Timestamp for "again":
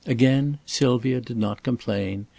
0.07-0.57